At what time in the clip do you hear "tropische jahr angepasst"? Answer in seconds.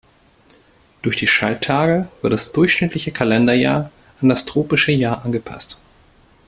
4.47-5.79